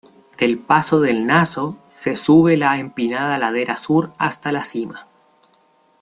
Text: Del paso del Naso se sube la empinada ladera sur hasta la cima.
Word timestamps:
Del 0.39 0.57
paso 0.57 0.99
del 0.99 1.27
Naso 1.27 1.77
se 1.93 2.15
sube 2.15 2.57
la 2.57 2.79
empinada 2.79 3.37
ladera 3.37 3.77
sur 3.77 4.13
hasta 4.17 4.51
la 4.51 4.63
cima. 4.63 5.05